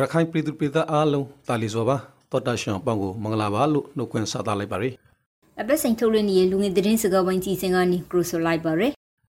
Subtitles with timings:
[0.00, 1.96] ရခိုင်ပြည်သူပြည်သားအားလုံးတာလီစောပါ
[2.30, 4.90] တော်တာရှောင်းပေါင်းကိုမင်္ဂလာပါလို့နှုတ်ခွန်းဆက်သလိုက်ပါရစေ
[5.60, 8.92] အပတ်စဉ်ထုတ်လွှင့်နေတဲ့လူငယ်သတင်းစကားဝိုင်းကြီးစင်ကနေကရိုဆိုလိုက်ပါရယ်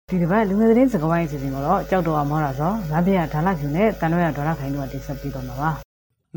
[0.10, 5.70] ဒီတစ်ပတ်လူငယ်သတင်းစကားဝိုင်းအစီအစဉ်ကိုတော့ကြောက်တော်အောင်မောတာဆိုရပြရဒါလဖြူနဲ့တန်တော့ရဒေါ်လာခိုင်တို့ကတင်ဆက်ပေးတော့မှာပါ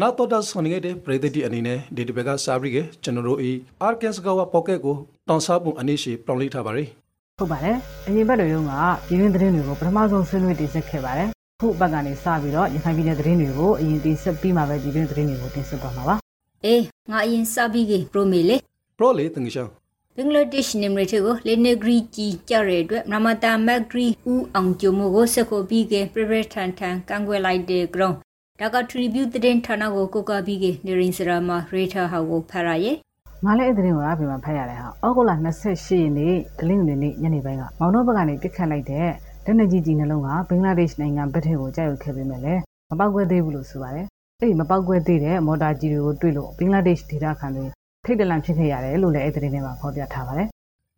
[0.00, 3.50] နောက်တော်တာဆွန်နေတဲ့ပြည်သူအနေနဲ့ဒီတစ်ပတ်ကစာပြီးကကျွန်တော်တို့ဤ
[3.82, 4.96] အာကန်စကာဝါပေါကက်ကို
[5.28, 6.84] တောင်စားပုံအနည်းရှိပြောင်းလဲထားပါရစေ
[7.38, 8.72] ဟုတ်ပါတယ်အရင်ဘက်တွေတုန်းက
[9.06, 16.16] ပြည်တွင်းသတင်းတွေကိုပထမဆုံးဆွေးနွေးတင်ဆက်ခဲ့ပါတယ် ခုဘက်ကနေစပြီးတော့ရခိုင်ပြည်နယ်သတင်းတွေကိုအရင်တင်ဆက်ပြီးမှပဲပြည်တွင်းသတင်းတွေကိုတင်ဆက်တော့မှာပါ
[16.64, 18.56] အေးငါအရင်စပြီးကပရိုမီလေ
[18.98, 19.72] ပရောလေတငရှောင်း
[20.16, 28.16] ဘင်္ဂလားဒေ့ရှ်နေမရတဲ့ကိုလေနေဂရီကြီးကြရတဲ့အတွက်မမတာမက်ဂရီဦးအောင်ကျိုမိုကိုစကိုပြီးကပရပရထန်ထန်ကန်ကွယ်လိုက်တဲ့ ground
[28.60, 32.96] ဒါက tribute သတင်းဌာနကိုကိုကပြီးကနေရင်စရာမှာရေထာဟောက်ကိုဖရရဲ့
[33.44, 39.08] ငါလည်းအဲ့သတင်းကိုအပြင်မှာဖတ်ရတယ်ဟာဩဂုတ်လ28ရက်နေ့ဒလင်းနေနေ့ညနေပိုင်းကမောင်နှောဘက်ကနေပြစ်ခတ်လိုက်တဲ့
[39.48, 44.06] လက်နက်ကြီးကြီးနှလုံးကဘင်္ဂလားဒေ့ရှ်နိုင်ငံဘက်ထဲကိုကြာရောက်ခဲ့ပေမဲ့လည်းမပောက်ကွဲသေးဘူးလို့ဆိုပါတယ်
[44.38, 47.66] အဲ့ဒီမပောက်ကွဲသေးတဲ့မော်တာကြီးတွေကိုတွေ့လို့ဘင်္ဂလားဒေ့ရှ်ဒေသခံတွေ
[48.04, 50.48] ထိတ်တလန့်ဖြစ်ခဲ့ရတယ်လို့လည်းအဲ့သတင်းထဲမှာဖော်ပြထားပါတယ်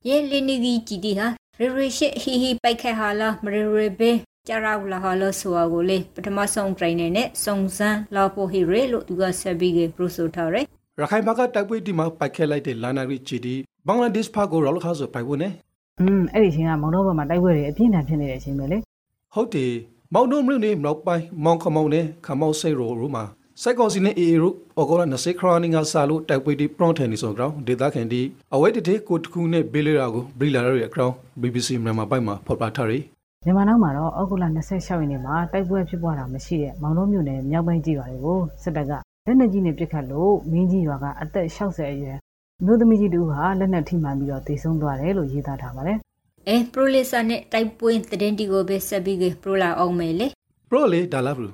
[0.08, 1.26] ရဲလေနေကြီးကြီးတီဟာ
[1.60, 4.10] ရေရေရှိဟီဟီပိုက်ခက်ဟာလာမရေရေဘေ
[4.48, 10.64] ကြရာဝလာဟာလဆိုအကိုလေပထမဆုံး trainer နဲ့စုံစမ်းလာဖို့ဟီရေလို့သူကဆက်ပြီးကပရိုဆိုထားတယ်
[11.00, 13.54] ရခိုင်ဘက်ကတိုက်ပွဲဒီမှာပိုက်ခဲလိုက်တဲ့လာနာရီဂျီဒီ
[13.86, 15.52] ဘင်္ဂလားဒေ့ရှ်ဖာကိုရောလခါဆိုပိုက်ဖို့နဲ့
[16.00, 18.78] อืมအဲ့ဒီအချိန်ကမောင်နှောဘက်မှာတိုက်ပွဲတွေအပြင်းထန်ဖြစ်နေတဲ့အချိန်ပဲလေ
[19.34, 19.72] ဟုတ်တယ်
[20.14, 23.24] မောင်တို့မြို့နေမြောက်ပိုင်းမောင်ခမောင်နဲ့ခမောက်စိတ်ရိုရူမှာ
[23.62, 28.20] စိုက်ကောစီနဲ့အေရိုအော်ကောလာ20ခရနီငါစာလို့တိုက်ပွဲဒီပရွန်ထန်နီဆိုကောင်ဒေတာခင်ဒီ
[28.54, 33.02] အဝဲတတဲ့ကိုတခုနဲ့ဘေးလေရာကိုဘရီလာရဲ့အကောင် BBC မြန်မာပိုင်းမှာဖော်ပြထားတယ်
[33.44, 38.92] မြန်မာနောက်မှာတော့ဩဂုတ်လ26ရက်နေ့မှာတိုက်ပွဲဖြစ်ပွားတာမရှိတဲ့မောင်နှောမြို့နယ်မြောက်ပိုင်းကြီးရွာတွေကိုစစ်တပ်က
[39.26, 42.18] လက်နက်ကြီးနဲ့ပစ်ခတ်လို့မင်းကြီးရွာကအသက်60အရွယ်
[42.66, 45.98] မျိုးသမီးကြီးတူဟာလက်နက်ထိမှန်ပြီးတော့တေဆုံးသွားတယ်လို့ရေးသားထားပါတယ်
[46.48, 50.26] အဲပရိုလီဆာနဲ့တိုက်ပွဲသတင်းတီကိုပဲဆက်ပြီးကပရိုလာအောင်မယ်လေ
[50.70, 51.52] ပရောလေဒါလာဘူး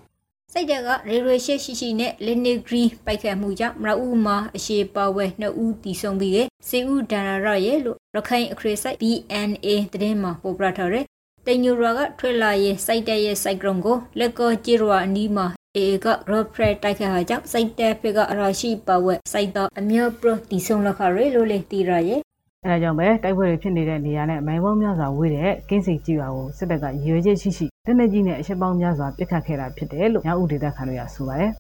[0.53, 11.05] စိတ်တက်ကရေရေရှိရှိရှိနဲ့လနေဂရီပိုက်ခတ်မှုကြောင့်မရဦးမှာအရှိပါဝဲနှစ်ဦးတီဆုံးပြီးကစေဦးဒါနာရရဲ့လို့ရခိုင်အခရစိုက် BNA သတင်းမှာပေါ်ပြထားတယ်
[11.47, 15.47] တင်ညူရာကထွေလာရဲ့စိုက်တက်ရဲ့စိုက်ဂရုံကိုလက်ကောဂျီရွာအနီးမှာ
[15.77, 22.21] အေကရော့ဖရက်တိုက်ခတ်ဟာကြောင့်စိုက်တက်ဖေကအရာရှိပါဝဲစိုက်တော့အမျိုးပရတီဆုံးလက်ခရဲလို့လေတီရရဲ့
[22.65, 31.51] အဲဒါကြောင့်ပဲတိုက်ပွဲတွေဖြစ်နေတဲ့နေရာနဲ့မိုင်ပေါင်းများစွာဝေးတဲ့ကင်းစိတ်ကြီးရွာကိုစစ်တပ်ကရွေချက်ရှိရှိလက်နက်ကြီးနဲ့အချက်ပေါင်းများစွာပစ်ခတ်ခဲ့တာဖြစ်တယ်လို့ညဦးဒေသခံတွေကဆိုပါတယ်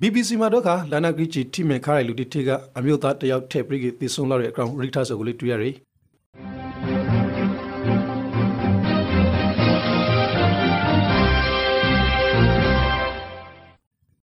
[0.00, 5.74] BBC မှာတော့ကလာနာဂရီဂျီတီမန်ခါရိုင်လူတီတီကအမျိုးသားတယောက်ထည့်ပြီးကတည်ဆုံးလာတဲ့အကောင်ရီတာဆိုကိုလေးတွေ့ရတယ်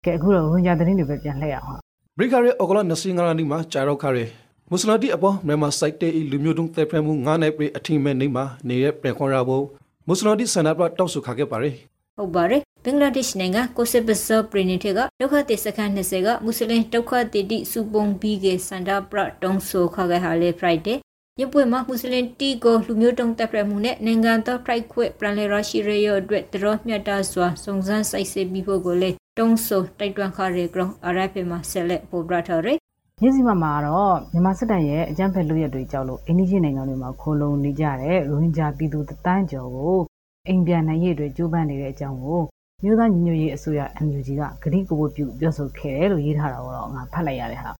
[0.06, 1.80] ကဲအခုတော့ဝင်ကြသတင်းတွေပဲပြန်လှည့်ရအောင်
[2.18, 4.26] ဘရိကာရဲ့အော်ကလာ25ရာနီမှာကြာတော့ခါရဲ
[4.70, 9.66] မွတ်စလတီအပေါ်မြန်မာစိုက်တဲ့လူမျိုးတုံးသက်ဖဲမှု9နိုင်ပြအထင်မဲ့နေမှာနေတဲ့ပြန်ခွန်ရာဖို့
[10.08, 11.76] မွတ်စလတီဆန္ဒပြတောက်ဆုခါခဲ့ပါရယ်
[12.18, 20.94] ဟုတ်ပါတယ်ဘင်္ဂလားဒေ့ရှ်နိုင်ငံကိုစစ်ဘဆာပရီနီတေကဒုက္ခသည်စခန်း20ကမွတ်စလင်ဒုက္ခသည်တိစုပုံပြီးကစန္ဒပရတုံးဆိုခါခဲ့ဟာလေဖရိုက်ဒေ
[21.40, 32.74] ရပွေမှာမွတ်စလင်တီကိုလူမျိုးတုံးတပ်ပြမှုနဲ့နိုင်ငံတော်ဖရိုက်ခွေပရန်လေရရှိရရအတွက်တရောမြတ်တာစွာစုံစမ်းစိုက်စစ်ပြီးဖို့ကိုလေ တုံးဆိုတိုက်တွန်းခါရဲကောင်အရက်ဖေမှာဆက်လက်ပေါ်ပြထားရဲ
[33.22, 40.00] မြစ်စီမမှာတော့မြန်မာစစ်တပ်ရဲ့အကြမ်းဖက်လုပ်ရက်တွေကြောက်လို့အိန္ဒိယနိုင်ငံတွေမှာခိုးလုံနေကြတဲ့ရိုဟင်ဂျာပြည်သူတသန်းကျော်ကို
[40.48, 42.42] အိမ်ပြန်နိုင်ရေးအတွက်ကြိုးပမ်းနေတဲ့အကြောင်းကို
[42.84, 44.30] မြို့သားညီညွတ်ရေးအစိုးရ MUG
[44.64, 47.72] ကဂတိကဝတ်ပြုပြောဆိုခဲ့တယ်လို့ရေးထားတာတော့ငါဖတ်လိုက်ရတယ်ဟာ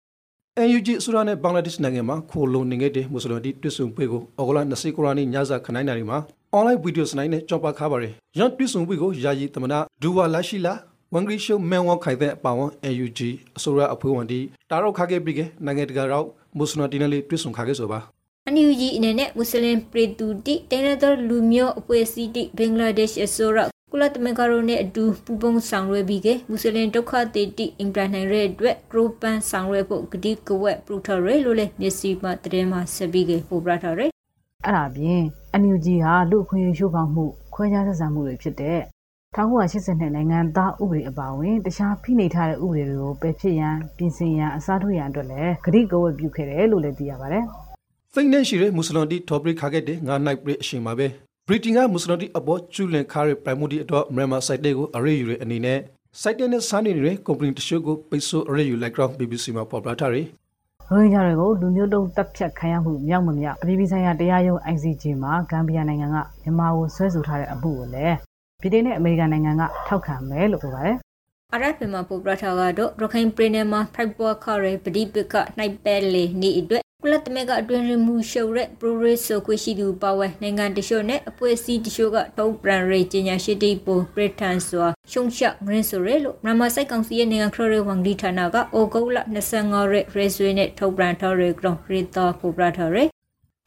[0.68, 6.18] NUG အစိုးရနဲ့ဘင်္ဂလားဒေ့ရှ်နိုင်ငံမှာခိုလုံနေခဲ့တဲ့မွတ်စလင်တီတွစ်ဆုံပွဲကိုအော်ဂလာ20ခရနီညစာခနိုင်နာရီမှာ
[6.58, 10.74] online video စနိုင်းနဲ့ကြော်ပါခါပါရယ်ရန်တွစ်ဆုံပွဲကိုယာယီသမနာဒူဝါလာရှိလာ
[11.16, 13.20] ဝန်ဂရီရှုမန်ဝခိုင်တဲ့အပါဝန် NUG
[13.58, 14.40] အစိုးရအဖွဲ့ဝင်တီ
[14.70, 16.28] တာရောက်ခါခဲ့ပြီးကနိုင်ငံတကာရောက်
[16.58, 18.00] မွတ်စလင်တီနဲ့လေးတွစ်ဆုံခါခဲ့ဆိုပါ
[18.48, 23.60] အန်ယူဂျီအနေနဲ့မွတ်စလင်ပြည်သူတိတိုင်းနယ်တော်လူမျိုးအဖွဲ့အစည်းတိဘင်္ဂလားဒေ့ရှ်အစိုးရ
[23.92, 34.06] ကုလသမဂ္ဂတို့နဲ့အတူပူးပေါင်းဆောင်ရွက်ပြီးကမွတ်စလင်ဒုက္ခသည်တိအင်ပလနိုင်ရဲ့အတွက်ဂရုပန်ဆောင်ရွက်ဖို့ဂတိကဝက်ပရူထော်ရဲလို့လည်းမျက်စိမှတည်မှာဆက်ပြီးကပို့ပြထားရဲ
[34.66, 35.22] အဲ့ဒါပြင်
[35.62, 38.82] NUG ဟာလူအခွင့်အရေးရှိုးဖောက်မှုခွဲခြားဆက်ဆံမှုတွေဖြစ်တဲ့
[39.38, 47.44] 1982နိုင်ငံသားဥပဒေအပါအဝင် တခြားဖိနှိပ်ထားတဲ့ဥပဒေတွေကိုပယ်ဖြစ်ရန်ပြင်ဆင်ရန်အစားထိုးရန်အတွက်လည်းဂတိကဝတ်ပြုခဲ့တယ်လို့လည်းသိရပါတယ်
[48.14, 51.08] သိနေရှိတဲ့မွတ်စလင်တီထော်ပရိခါခဲ့တဲ့ငါနိုင်ပရိအရှင်မှာပဲ
[51.48, 55.80] ဘရီတင်ကမွတ်စလင်တီအပေါ်ကျူလန်ခါရဲပရိုင်မိုဒီအတွက်မြန်မာစိုက်တဲ့ကိုအရေးယူတဲ့အနေနဲ့
[56.22, 60.26] စိုက်တဲ့နဲ့စားနေတဲ့ကုမ္ပဏီတချို့ကိုပိတ်ဆို့အရေးယူလိုက်ကြောင်း BBC မှာပေါ်ပြထားတယ်
[60.90, 68.18] ရိုဟင်ဂျာတွေကိုလူမျိုးတုံးတပ်ဖြတ်ခံရမှုမြောက်မမြောက်ပြည်ပြည်ဆိုင်ရာတရားရုံး ICJ မှာဂမ်ဘီယာနိုင်ငံကမြန်မာကိုဆွဲဆိုထားတဲ့အမှုကိုလည်း
[68.62, 70.98] ပြည်ထောင်နဲ့အမေရိကန်နိုင်ငံကထောက်ခံမယ်လို့ဆိုပါတယ်
[71.54, 89.18] အရက်ဖေမှာပို့ပြထားကတော့ရခိုင်ပြည်နယ်မှာဖိုက်ပေါ်ခရဲပဒီပကနိုင်ပဲလေနေအတွက်ကုလသမဂ္ဂအတွင်းရမှုရှုပ်တဲ့ Progresso ခွရှိသူပါဝဲနိုင်ငံတချို့နဲ့အဖွဲ့အစည်းတချို့ကထုတ်ပြန်ရေးကြေညာရှိတဲ့ပိုပရထန်စွာရှုံချငရင်ဆိုရဲလို့မြန်မာစိုက်ကောင်စီရဲ့နိုင်ငံခရရဝန်ဒီဌာနကအိုဂုတ်လ
[89.54, 93.04] 25ရက်ရဲဆွေနဲ့ထုတ်ပြန်ထားတဲ့ကြောင့်ရီတာပိုပရထားရဲ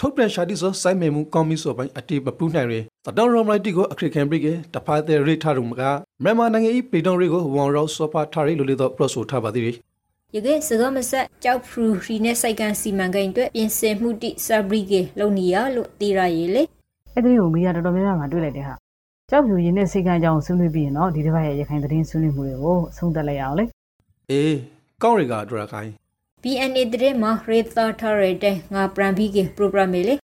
[0.00, 5.82] ထုတ်ပြန်ရှာတိဆိုစိုင်းမေမှုကောင်းပြီဆိုပိုင်းအတီးမပူးနိုင်ရ တတော်ရောမလိုက်တီကိုအခရခံပရိကေတဖာတဲ့ရိထားရုံက
[6.24, 9.76] မြန်မာနိုင်ငံဤပေတုံရီကိုဝန်ရောစောပါထားရီလိုလေတော့ပရော့ဆိုထားပါသေးတယ်
[10.34, 16.62] ယကစကမဆက်ကြောက်ဖရူရီနဲ့စိုက်ကန်စီမံကိန်းအတွက်ပြင်ဆင်မှုတိဆာဘရီကေလုံနီယာလို့သိရရေလေ
[17.12, 18.74] အဲ့ဒီကိုမီးရတော်တော်များများမှာတွေ့လိုက်တဲ့ဟာ
[19.30, 23.64] ကြောက်ဖြူရင်းနဲ့စိတ်ကန်းကြောင်ဆွေးနွေးပြီးရင်တော့ဒီတစ်ပတ်ရဲ့ရခိုင်သတင်းဆွေးနွေးမှုတွေကိုအဆုံးသတ်လိုက်အောင်လေ
[24.30, 24.56] အေး
[25.02, 25.90] ကောင်းရီကဒရခိုင်
[26.42, 30.23] BNA တဲ့မှာရေသာထားရတဲ့ငါပရန်ဘီကေပရိုဂရမ်လေး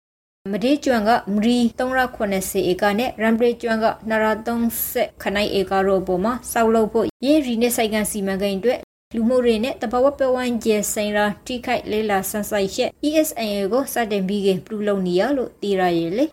[0.51, 4.31] မဒေးကျွမ်ကမရီ380ဧကနဲ့ရမ်ဘရီကျွမ်ကနရာ
[4.77, 8.79] 30ခနိုင်ဧကရောပေါ်မှာစောက်လုပ်ဖို့ရင်းရီနဲ့စိုက်ကန်စီမံကိန်းအတွက်
[9.15, 13.41] လူမှုရေးနဲ့တဘာဝပဝိုင်းကျဆိုင်ရာတိခိုက်လေးလာဆန်ဆိုင်ရှက် ESA
[13.71, 16.25] ကိုစတင်ပြီးကပြုလုပ်နေရလို့သိရရဲ့လေ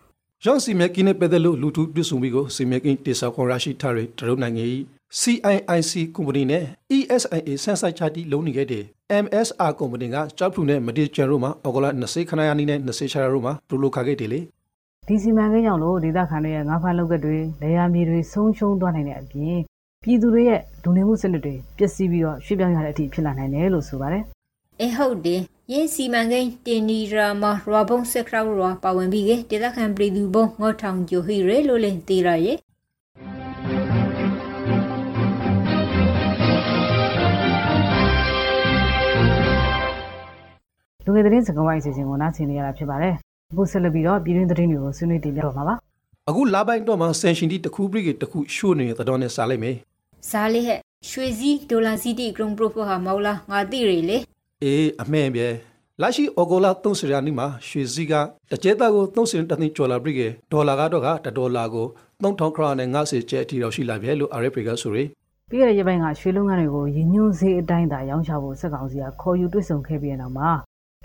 [0.45, 4.63] ရောင်းစီမြကင်းနဲ့ပတ်သက်လို့လူထုပြုစုမှုကိုစီမြကင်းတေဆောက်ခွန်ရရှိထားတဲ့တရုတ်နိုင်ငံ၏
[5.11, 6.63] CIIC ကုမ္ပဏီနဲ့
[6.97, 8.83] ESIA ဆန်းဆိုင်ချတီလုံးနေခဲ့တဲ့
[9.23, 14.39] MSR ကုမ္ပဏီကကြောက်ဖြူနဲ့မဒီကျန်တို့မှာအော်ဂလာ20ခဏရနီနဲ့20ချာတို့မှာပရိုလိုခါခဲ့တယ်လေ
[15.07, 19.57] ဒီစီမံကိန်းကြောင့်လို့ဒေသခံတွေရဲ့ငါးဖားလောက်ကတွေလေယာမြေတွေဆုံးရှုံးသွားနိုင်တဲ့အပြင်
[20.03, 24.23] ပြည်သူတွေရဲ့ဒုနေမှုစနစ်တွေပျက်စီးပြီးတော့ရွှေ့ပြောင်းရတဲ့အထိဖြစ်လာနိုင်တယ်လို့ဆိုပါတယ်
[24.81, 32.57] အဲဟုတ်တယ်ရင်းစီမံကိန်းတင်နီရာမှာရဘုံစခရောက်ရပါဝင်ပြီးကဒေသခံပြည်သူဘုံငေါထောင်ဂျိုဟီရဲလို့လည်းသိရရဲ့
[41.17, 43.13] လူငယ်သတင်းစကားဝိုင်းအစီအစဉ်ကိုနားဆင်နေရတာဖြစ်ပါတယ်
[43.51, 45.75] အခုဆက်လက်ပြီးတော့ပြည်တွင်းသတင်းတွေကိုဆွေးနွေးတင်ပြတော့မှာပါ
[46.29, 49.75] အခုလာပိုင်းတော့မှဆန်ရှင်တီတစ်ခုပရိကေတစ်ခုရှို့နေတဲ့တော်နဲ့စားလိုက်မယ်
[50.29, 50.79] ဇာလေးဟဲ့
[51.09, 54.17] ရွှေစည်းဒေါ်လာစီတီဂရုံပရိုဖိုဟာမော်လာငါသိရလေ
[54.63, 55.47] အေးအမှန်ပဲ
[56.01, 58.13] လာရှိအော်ဂိုလာ30ရာနီမှာရွှေစည်းက
[58.51, 61.87] တကျဲသားကို30တသိန်းကျော်လာပရိကေဒေါ်လာကတော့ကတဒေါ်လာကို
[62.23, 65.07] 3000ခရနဲ့50ကျဲအထိတော့ရှိလာပြီလို့ RFA ကဆိုရယ်
[65.49, 70.49] ပြီးခဲ့တဲ့ရက်ပိုင်းကရွှေလုံးငန်းတွေကိုရည်ညွှန်းဈေးအတိုင်းသာရောင်းချဖို့စက်ကောင်စီကခေါ်ယူတွေ့ဆုံခဲ့ပြီးတဲ့နောက်မှာ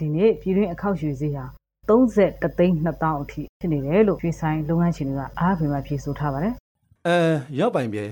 [0.01, 1.45] ဒီနေ့ပြည်တွင်းအခောက်ရွှေဈေးဟာ
[1.89, 6.55] 33သိန်း2000အထိဖြစ်နေတယ်လို့ရွှေဆိုင်လုပ်ငန်းရှင်တွေကအားပေးမှဖြေဆိုထားပါတယ်
[7.07, 7.17] အဲ
[7.59, 8.05] ရောက်ပိုင်ပဲ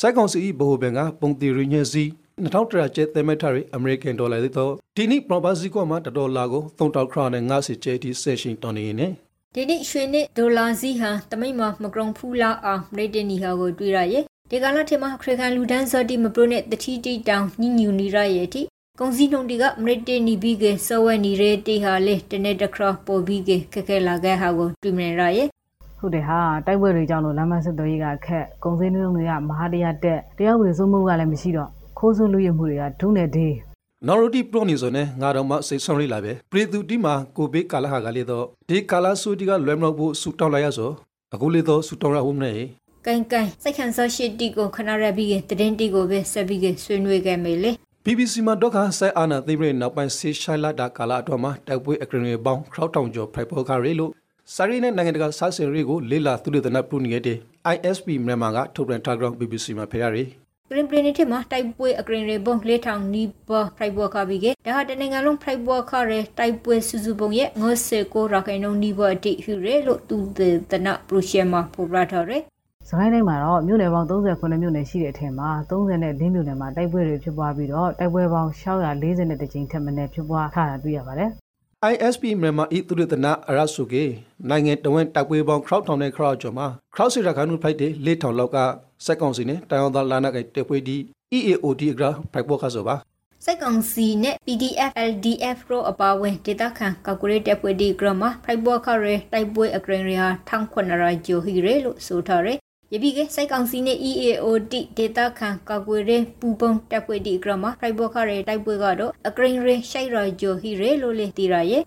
[0.00, 2.04] စိုက်ကောင်စီဘိုဘန်ကပုံတီရညစီ
[2.42, 9.08] 2000ကျဲသဲမဲ့ထားရအမေရိကန်ဒေါ်လာလေးတော့ဒီနေ့ပရဘာစီကောမှာတဒေါ်လာကို3000ခရနဲ့50ကျဲအထိဆက်ရှင်တော်နေနေ
[9.54, 18.62] ဒီနေ့ရွှေနဲ့ဒေါ်လာစီဟာတမိတ်မှာမကရုံဖူးလာအောင်ရေတင်နီဟာကိုတွေ့ရရဲ့ဒီကလာထင်မှာခရကန်လူဒန်းစော်တီမပရိုနဲ့တတိတိတောင်ညညူနေရရဲ့တိ
[19.00, 25.48] ကုံစည်းနှုံတီကမရတင်နီဘီကစောဝဲနီရဲတေဟာလေတနေ့တခရပေါ်ဘီကခက်ခဲလာခဲ့ဟာကိုတွေ့မြင်ရရဲ့
[25.98, 31.68] ဟုတ်တယ်ဟာတိုက်ပွဲတွေကြောင့်လို့လမ်းမဆက်သွယ်ရေးကခက်ကုန်စည်နှုန်းတွေကမဟာတရားတက်တရားဝင်စိုးမှုကလည်းမရှိတော့
[31.98, 33.54] ခိုးဆိုးလူရမှုတွေကဒုနဲ့ဒေး
[34.06, 40.90] နော်ရိုတီပရိုနီဆိုနေငါတော့မစိတ်ဆုံးလေးလာပဲပရိသူတီမှာကိုဘေးကာလာဟာကလေးတော့ဒီကာလာဆူတီကလွယ်မလို့ဖို့ဆူတောင်းလိုက်ရဆို
[41.34, 42.52] အခုလေးတော့ဆူတောင်းရဟုတ်မနေ
[43.06, 47.72] ကန်ကန်စိုက်ခန်းစောရှိတီကိုခဏရပြီးကတရင်တီကိုပဲဆက်ပြီးကဆွေးနွေးခဲ့မယ်လေ
[48.06, 54.10] BBC မှာတော့ခါဆက်အာနာသိပရိနောက်ပိုင်းဆေးရှိုင်လာတာကာလာအတွက်မှာတိုက်ပွဲအခရင်တွေပေါင်းခေါထောင်ကျော်ဖိုက်ပေါ်ကားရီလို့
[54.54, 57.38] စာရီနဲ့နိုင်ငံတကာစားစင်ရီကိုလေးလာသူတွေတနပ်ပရူနေတဲ့
[57.74, 60.24] ISP မြန်မာကထုတ်ပြန်ထားကြောင်း BBC မှာဖေရရီ
[60.68, 67.48] ပရင်ပရင်တစ်မှာတိုက်ပွဲအကရင်တွေဘုံလေးထောင်နီးပါဖိုက်ဘောခါပြီးကဒါဟာတနိုင်ငံလုံးဖိုက်ဘောခါရဲတိုက်ပွဲစုစုပုံရဲ့
[67.90, 70.16] 59ရာခိုင်နှုန်းနီးပါအတိဟူရဲလို့သူ
[70.70, 72.38] တနပရူရှဲမှာပေါ်ပြထားရဲ
[72.88, 81.30] စကိုင်းတိုင်းမှာတော့မြို့နယ်ပေါင်း39မြို့နယ်ရှိတဲ့အထက်မှာ30နဲ့၄မြို့နယ်မှာတိုက်ပွဲတွေဖြစ်ပွားပြီးတော့တိုက်ပွဲပေါင်း640တကြိမ်ထက်မနည်းဖြစ်ပွားထားတာတွေ့ရပါတယ်
[81.92, 84.04] ISP မြန်မာဤသူတွေတနအရဆုကေ
[84.50, 88.56] နိုင်ငံတော်ဝင်တိုက်ပွဲပေါင်းခေါထောင်နဲ့ခေါကျော်မှာခေါစီရခါနုဖိုက်တဲ့လေးထောင်လောက်က
[89.04, 90.96] စက်ကောင်စီနဲ့တိုင်အောင်သားလာနာကတေပွဲဒီ
[91.36, 92.96] EAOD ကဖိုက်ပေါ်ခါဆိုပါ
[93.44, 102.63] စက်ကောင်စီနဲ့ PDF LDF ရောအပါဝင်ဒေတာခန်ကာကူရေးတပ်ဖွဲ့ဒီဂရမဖိုက်ဘောခရဲတိုက်ပွဲအကရင်တွေဟာ1900ရာဂျိုဟီရဲလို့ဆိုထားရဲယ
[103.02, 111.82] ပိကစက်ကောင်စီနဲ့ EAOD ဒေတာခန်ကာကွယ်ရေးပူပုံတပ်ဖွဲ့ဒီဂရမဖိုက်ဘောခရဲတိုက်ပွဲကတော့အကရင်ရဲရှိုက်ရာဂျိုဟီရဲလို့လေတီရရဲ့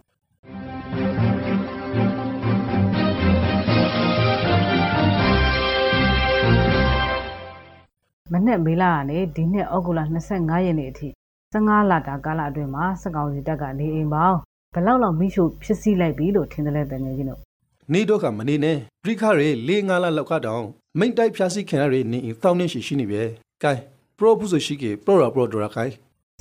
[8.33, 10.01] မနေ့မေလကနေဒီနှစ်ဩဂုတ်လ
[10.33, 11.07] 25ရက်နေ့အထိ
[11.53, 14.37] 15လတာကာလအတွင်းမှာစက်ကောင်စီတပ်ကနေအိမ်ပေါင်း
[14.73, 17.46] ဘယ်လောက်လောက်မိရှုဖြစ်စီလိုက်ပြီလို့ထင်တယ်လဲတကယ်ကြီးတို့
[17.93, 20.65] နေတော့ကမနေနဲ့ပြိခရဲလေးငါးလလောက်ကတော့
[20.99, 23.21] မိန်တိုက်ဖြာစီခင်ရနေတောင်းနေရှိရှိနေပဲ
[23.63, 23.73] ကဲ
[24.17, 25.91] ပရိုဖူဆိုရှိကေပရိုရာပရိုဒရာခိုင်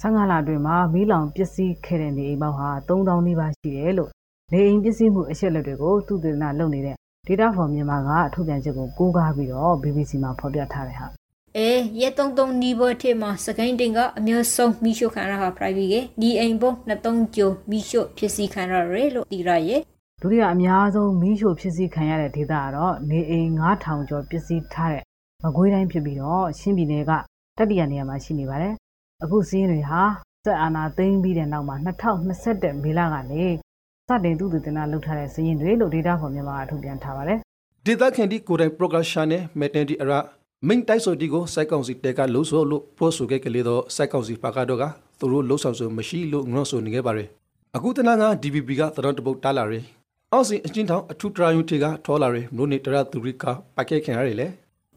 [0.02, 4.10] 15လအတွင်းမှာမီးလောင်ပစ္စည်းခဲ့တဲ့နေအိမ်ပေါင်းဟာ3000နီးပါးရှိတယ်လို့
[4.52, 11.06] နေအိမ်ပစ္စည်းမှုအချက်လက်တွေကိုသူတည်နာလုပ်နေတဲ့ Data for မြန်မာကထုတ်ပြန်ချက်ကိုကိုးကားပြီးတော့ BBC မှာဖော်ပြထားတယ်ဟာ
[11.56, 19.80] အဲရက်တုံတုံနီဘောထေမှာစကိုင်းတင်ကအမျိုးဆုံးမိရှုခံရတာပရိုက်ဗီကဒီအိမ်ပုံနှစ်သုံးကြိုမိရှုဖြစ်စီခံရရဲလို့တီရရဲ့
[20.22, 25.02] ဒုတိယအများဆုံးမီးရှို့ဖြစ်စီခံရတဲ့ဒေသကတော့နေအိမ်9000ကျော်ပစ္စည်းထားတဲ့
[25.44, 27.12] မကွေးတိုင်းဖြစ်ပြီးတော့ရှင်းပြည်နယ်က
[27.58, 28.74] တတိယနေရာမှာရှိနေပါတယ်။
[29.22, 30.00] အခုစည်းရင်းတွေဟာ
[30.44, 33.44] စက်အာဏာသိမ်းပြီးတဲ့နောက်မှာ2021မေလကနေ
[34.08, 37.38] စတင်သူတည်တင်တာလုပ်ထားတဲ့စည်းရင်းတွေလို့ဒေတာဖော်မြန်မာကထုတ်ပြန်ထားပါတယ်
[37.86, 40.18] ဒေသခံဒီကိုယ်တိုင် progression နဲ့ maintenance အရာ
[40.68, 44.84] မိန်တိုက်ဆိုတီကိုစိုက်ကောင်စီတဲကလှုပ်ဆိုးလို့ pro ဆိုခဲ့ကလေးတော့စိုက်ကောင်စီပါကတော့က
[45.18, 47.28] သူတို့လှုပ်ဆောင်ဆိုမရှိလို့ငေါ့ဆိုနေခဲ့ပါတယ်
[47.76, 49.84] အခုတနင်္ဂနွေ DVB ကသတော်တပုတ်တားလာရယ်
[50.36, 54.46] အောက်စီအချင်းထောင်အထူးတရာယုံတီကထောလာရယ်မြို့နေတရသူရိကပိုက်ခဲ့ခင်ရတယ်လေ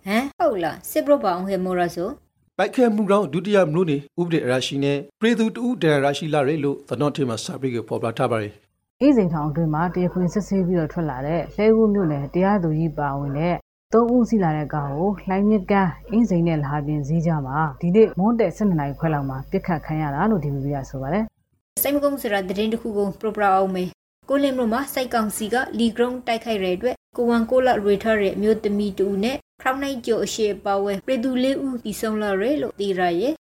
[0.06, 2.10] ဟမ်ဟုတ်လားစစ်ပရပောင်ဟေမိုရဆို
[2.58, 8.54] ပိုက်ခဲမှုကောင်ဒုတိယမြို့နေဥပဒေအရာရှိနဲ့ပြည်သူတူဒန်ရာရှိလာရယ်လို့သတော်ထေမှာစာပိတ်ကိုပေါ်ပြထားပါတယ်။
[9.02, 13.56] အေးစိန်ထောင်အတွင်းမှာတရားခွင်စစ်ဆေးပြီးတော့ထွက်လာတဲ့လှဲကူးမြို့နယ်တရားသူကြီးပါဝင်တဲ့
[13.94, 21.24] သုံးဦးစီလာတဲ့ကားကိုလှိုင်းမြကန်းအင်းစိန်နဲ့လာပြင်စည်းကြမှာဒီနေ့မွန်းတဲ့12နာရီခွဲလောက်မှာပြစ်ခတ်ခံရတာလို့ DVB ကဆိုပါတယ်။
[21.84, 23.84] စိတ်မကုန်းစရာတရင်တစ်ခုကိုပရပရာအောင်မေ
[24.32, 33.34] ကိုလင်မမှာစိုက်ကောင်စီကလီဂရုံတိုက်ခိုက်ရတဲ့အတွက်ကိုဝန်ကိုလာရေထားရဲ့မြို့သမီတူနဲ့ခရောင်းနိုင်ကျော်အရှိပါဝဲပြည်သူလေးဦးဒီဆုံးလာရဲလို့တီရရဲ့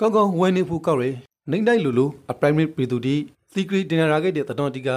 [0.00, 1.16] ကောင်းကောင်းဝဲနေဖို့ကောက်ရယ်
[1.50, 3.16] နိုင်တိုင်းလူလူအ primary ပြည်သူဒီ
[3.52, 4.88] သီကရီတင်ရာခဲ့တဲ့သတော်တီက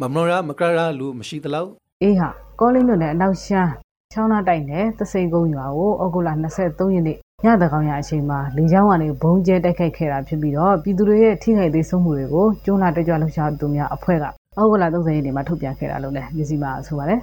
[0.00, 1.70] မမနောရာမကရရာလူမရှိသလောက်
[2.02, 2.28] အေးဟာ
[2.60, 3.70] ကောလင်းမြို့နယ်အနောက်ရှမ်း
[4.12, 6.30] ချောင်းနာတိုက်နယ်သစိန်ကုန်းရွာကိုဩဂုတ်လ
[6.62, 14.24] 23ရက်နေ့ညတကောင်ရအချိန်မှာလေကြောင်းကနေဘုံကျဲတိုက်ခိုက်ခဲ့တာဖြစ်ပြီးတော့ပြည်သူတွေရဲ့ထိခိုက်သေးဆုံးမှုတွေကိုကျွန်းလာတက်ကြွလှုပ်ရှားသူများအဖွဲ့က
[14.60, 17.20] ဩဂုတ်လ30ရက်နေ့မှာထုတ်ပြန်ခဲ့တာလို့လည်းမြစီမာဆိုပါတယ်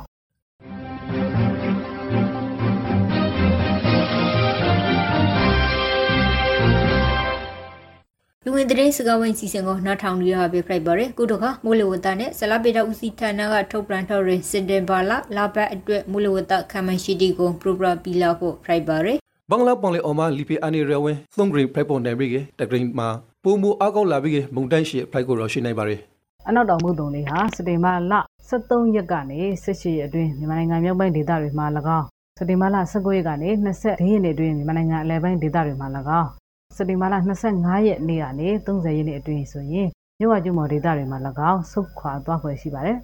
[8.48, 19.18] လူဝင်တဲ့စကားဝိုင်းစီစဉ်ကိုနောက်ထောင်ရဟာပဲဖိုက်ပါရယ်ကုတခမိုးလေဝသနဲ့ဇလာပေတာဦးစီးဌာနကထုတ်ပြန်ထော်ရင်စင်တင်ပါလာလာဘတ်အတွက်မိုးလေဝသခံမှန်းရှိတီကိုပရိုပရာပီလာဖို့ဖိုက်ပါရယ်
[19.50, 23.08] ဘင်္ဂလားပောင်လေအော်မလီပီအန်နီရဲဝင်းသုံးဂရင်းဖိုက်ပေါ်နိုင်ပြီကတဂရင်းမှာ
[23.44, 26.02] ပုံမူအကောက်လာပြီကမုန်တိုင်းရှိဖိုက်ကိုရရှိနိုင်ပါရယ်
[26.50, 28.14] အနောက်တောင်မုတ်တုံလေးဟာစတေမာလ
[28.50, 31.66] 23ရက်ကနေ18ရက်အတွင်းမြန်မာနိုင်ငံမြောက်ပိုင်းဒေသတွေမှာ၎
[31.98, 32.06] င်း
[32.40, 35.88] စတေမာလ19ရက်ကနေ24ရက်နေ့အတွင်းမြန်မာနိုင်ငံအလယ်ပိုင်းဒေသတွေမှာ၎
[36.20, 36.30] င်း
[36.78, 37.16] စတေမာလ
[37.52, 39.88] 25ရက်နေ့ကနေ30ရက်နေ့အတွင်းဆိုရင်
[40.20, 41.18] မြို့ဝကျွမော်ဒေသတွေမှာ၎
[41.52, 42.98] င်းဆုတ်ခွာသွားဖွယ်ရှိပါတယ်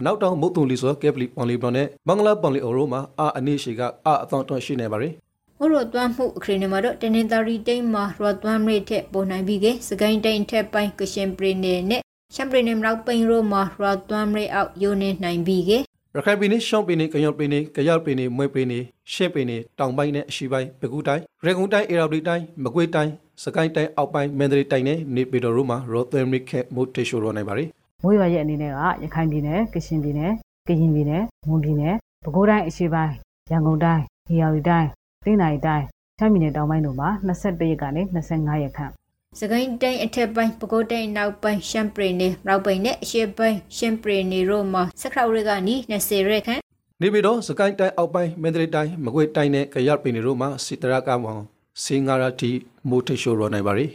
[0.00, 5.12] အနောက်တောင်မုတ်တုံလီဆိုကက်ပလီပောင်လီဘလောင်နဲ့ဘင်္ဂလားပောင်လီအော်ရိုမှာအာအနိရှိကအအသောတွန်ရှိနေပါရယ်
[5.58, 12.02] ဟိုရတွမ်းမှုအခရီးနေမှာတော့တနင်္သာရီတိန်မှာရတွမ်းရိတ်ထက်ပေါ်နိုင်ပြီးကစကိုင်းတိန်ထက်ပိုင်းကရှင်ပရီနေနဲ့
[12.34, 15.70] ရှမ်ပရီနေမြောက်ပိန်ရိုမှာရတွမ်းရိတ်အောက်ယိုနေနိုင်ပြီးက
[16.16, 23.12] ရခိုင်ပြည်နယ်ရှောင်းပြည်နယ်ကယော့ပြည်နယ်ကရောက်ပြည်နယ်မွဲပြည်နယ်ရှက်ပြည်နယ်တောင်ပိုင်းနဲ့အရှေ့ပိုင်းပဲခူးတိုင်းရေကုန်တိုင်းအေရာဝတီတိုင်းမကွေးတိုင်း
[23.44, 27.68] စကိုင်းတိုင်းအောက်ပိုင်းမန္တလေးတိုင်းနဲ့နေပြည်တော်တို့မှာရောသမ်ရစ်ခက်မိုတေရှိုရောနိုင်ပါရယ်
[28.02, 30.32] မိုးရွာရဲ့အနေနဲ့ကရခိုင်ပြည်နယ်ကချင်ပြည်နယ်
[30.68, 31.94] ကရင်ပြည်နယ်မွန်ပြည်နယ်
[32.24, 33.12] ပဲခူးတိုင်းအရှေ့ပိုင်း
[33.50, 34.88] ရန်ကုန်တိုင်းဒီယာရီတိုင်း
[35.24, 35.84] တိနိုင်တိုင်း
[36.18, 38.92] ချမ်းပြည်နယ်တောင်ပိုင်းတို့မှာ21ရက်ကနေ25ရက်ခန့်
[39.40, 46.60] စကိုင်းတိုင်းအထက်ပိုင်းပဲခူးတိုင်းနောက်ပိုင်းရှမ်ပရီနေမြောက်ပိုင်းနဲ့အရှေ့ပိုင်းရှမ်ပရီနေရိုမှာစခရောက်ရကနီ20ရက်ခန့်
[47.00, 51.42] နေပြည်တော်စကိုင်းတိုင်းအောက်ပိုင်းမန္တလေးတိုင်းမကွေးတိုင်းနဲ့ကရောက်ပြည်နယ်တို့မှာစစ်တရကမောင်
[51.84, 52.50] စင်ငါရာတီ
[52.88, 53.90] မိုတေရှိုရောနိုင်ပါရယ်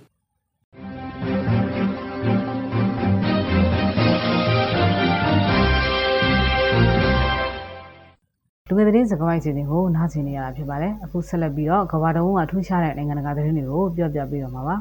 [8.68, 14.78] လူငယ်သတင်းစကားဝိုင်းစီစဉ်ကိုနားဆင်နေရတာဖြစ်ပါတယ်အခုဆက်လက်ပြီးတော့ကဘာတော်ကထူးခြားတဲ့နိုင်ငံတကာသတင်းတွေကိုပြောပြပေးတော့မှာပါ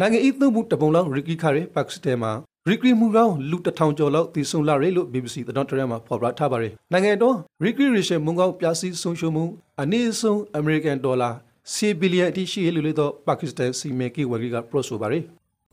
[0.00, 2.32] နိုင်ငံဤသုံးမှုတပုံလောက်ရီကီခါရဲပါကစ္စတန်မှာ
[2.68, 9.44] ရီကီမူကောင်လူတထောင်ကျော်လောက်တည်ဆုံလာရဲလို့ BBC သတင်းတရမှာဖော်ပြထားပါတယ်နိုင်ငံတော်ရီကီရီရှယ်မုန်ကောင်ပြစီဆုံးရှုံးမှု
[9.82, 11.32] အနည်းဆုံး American Dollar
[11.72, 15.22] 10ဘီလီယံအထိရှိရလို့လေတော့ပါကစ္စတန်စီမံကိန်းဝရီကပရိုဆိုပါတယ်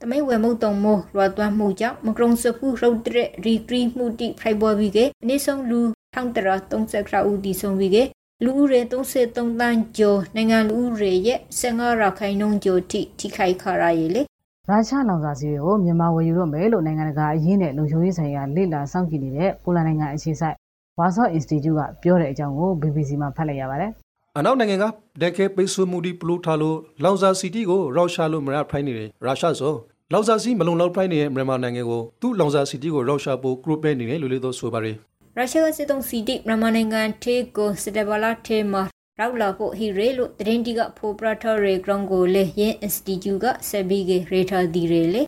[0.01, 5.79] တမိတ်ဝဲမုတ်တုံမိုးရွာသွမ်းမှုကြောင့်မကရုံစဖူရုတ်တရက်ရီကရီမှုတိဖိုက်ပေါ်ပြီးကအနည်းဆုံးလူ
[6.15, 7.97] 1330ခရဦးဒီဆုံးပြီးက
[8.45, 14.21] လူဦးရေ33တန်းကျော်နိုင်ငံလူဦးရေရဲ့15ရာခိုင်နှုန်းကျော်ထိထိခိုက်ခါရရည်လေ
[14.69, 20.55] ရုရှားလောင်စာဆီတွေကိုမြန်မာဝယ်ယူတော့မယ်လို့နိုင်ငံတကာအရင်းနဲ့လုံခြုံရေးဆိုင်ရာလေ့လာစောင့်ကြည့်နေတဲ့ပိုလန်နိုင်ငံအခြေစိုက်
[20.99, 23.91] ဝါဆော့ Institute ကပြောတဲ့အကြောင်းကို BBC မှာဖတ်လိုက်ရပါတယ်
[24.37, 24.85] အနောက်နိုင်ငံက
[25.21, 29.73] ဒက်ခဲပိတ်ဆို့မှုဒီပလူထားလို့လောင်စာစီတီကိုရောက်ရှာလို့မရဖိုင်းနေတယ်ရုရှားဆို
[30.13, 34.95] လောင်စာစီမလုံလောက်ဖိုင်းနေတဲ့မြန်မာနိုင်ငံကိုသူ့လောင်စာစီတီကိုရောက်ရှာဖို့ကရုပဲနေတယ်လို့လေတော့ဆိုပါတယ်
[35.37, 38.83] ရုရှားကစစ်တုံးစီတိမြန်မာနိုင်ငံထေကိုစစ်တဘလာထေမှာ
[39.19, 45.21] ရောက်လာဖို့ဟီရေလို့တရင်တီကဖိုပရထရေဂရွန်ကိုလေယင်း Institute ကဆက်ပြီးကရေထာဒီရေလေ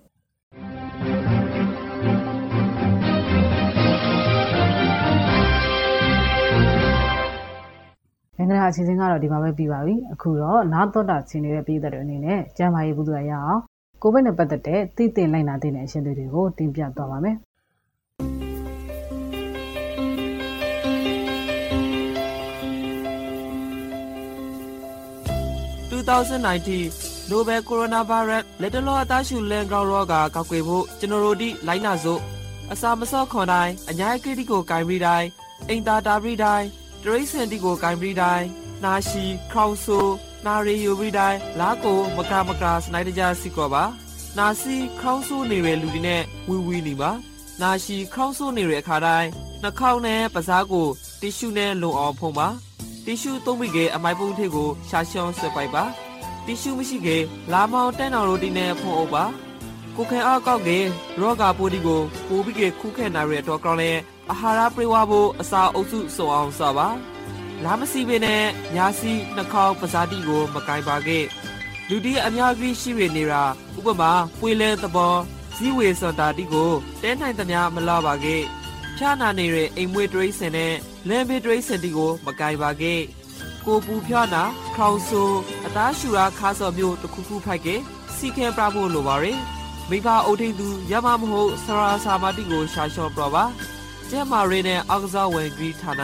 [8.37, 13.61] နိုင်ငံတကာအချင်းချင်းကတော့ဒီမှာပဲပြီးပါပြီအခုတော့နားတော့တာဆင်းနေတဲ့ပြည်သက်တွေအနေနဲ့ကျမ်းမာရေးဘူးသူရရအောင်
[14.01, 17.35] ကိုဗစ်နဲ့ပတ်သက်တဲ့သိသိလိုက်နာတဲ့အရှင်တွေကိုတင်ပြသွားပါမယ်
[26.07, 32.21] 2019 Nobel Coronavirus လက်တလောအသားရှူလန်ကောင်ရောဂါကောက်ွယ်ဖို့ကျွန်တော်တို့ဒီလိုင်းနာစို့
[32.71, 35.27] အစာမစော့ခွန်တိုင်းအညာကိတိကိုဂိုင်ပြီးတိုင်း
[35.69, 36.67] အိမ်သာတာပြီးတိုင်း
[37.03, 38.47] တရိစင်တီကိုဂိုင်ပြီးတိုင်း
[38.83, 39.99] နာရှိခေါင်ဆူ
[40.45, 43.83] နာရီယူပြီးတိုင်းလာကိုမကမကစနိုက်တကြစီကောပါ
[44.37, 47.11] နာစီခေါင်းဆူနေတဲ့လူတွေနဲ့ဝီဝီနေပါ
[47.61, 49.29] နာရှိခေါင်းဆူနေတဲ့အခါတိုင်း
[49.61, 50.87] နှာခေါင်းနဲ့ပါးစားကို
[51.21, 52.47] တီရှူနဲ့လုံအောင်ဖုံးပါ
[53.05, 55.83] တီရှူသုံးပြီးကအမိုက်ပုံးထိပ်ကိုရှာရှောင်းဆွဲပိုက်ပါ
[56.45, 57.17] တီရှူမရှိကေ
[57.51, 59.23] လာမောင်တန်းတော်ရိုတီနဲ့ဖုံးအုပ်ပါ
[59.95, 60.77] ကိုခဲအောက်ကောက်ကေ
[61.19, 63.91] ရောဂါပိုးဒီကိုပိုးပြီးကေခုခဲနာရတဲ့တော့ကောင်းလဲ
[64.29, 66.87] အာဟာရပြေဝဖို့အစာအုပ်စုစုံအောင်စပါ
[67.63, 68.43] လာမစီပင်နဲ့
[68.75, 71.19] ညာစီနှာခေါင်းပါးစားတီကိုမကင်ပါကေ
[71.89, 73.43] လူဒီအများကြီးရှိရနေတာ
[73.77, 75.15] ဥပမာပွေလဲသဘော
[75.55, 78.37] ဇီဝေစတာတီကိုတဲနိုင်သမျှမလာပါကေ
[78.97, 80.73] ဖြာနာနေတဲ့အိမ်မွေးတရိစင်နဲ့
[81.09, 82.95] လမ်းဘေးတရိစင်တီကိုမကင်ပါကေ
[83.65, 84.43] ကိုပူဖြာနာ
[84.75, 85.21] ခေါင်ဆူ
[85.65, 87.67] အသားရှူရာခါစော်မျိုးတစ်ခုခုဖိုက်က
[88.15, 89.39] စီခဲပြဖို့လိုပါရယ်
[89.89, 93.43] မိဘအုပ်ထိန်သူရမမဟုတ်ဆရာစာမတိကိုရှာလျှော့ပြပါ
[94.09, 96.01] ကျဲမာရီနဲ့အောက်ကစားဝင်ကြီးဌာန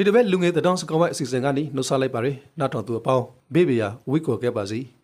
[0.00, 3.24] ဒီတစ်ပတ်လူငယ်တတောင်းစကောင်းဝိုင်းအစီအစဉ်ကနေနှုတ်ဆက်လိုက်ပါရယ်နောက်တော်သူအပေါင်း
[3.54, 4.80] ဘေးဘီယာဝိကိုခဲ့ပါစီ။